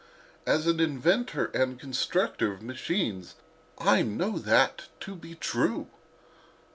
[0.47, 3.35] As an inventor and constructor of machines
[3.77, 5.89] I know that to be true."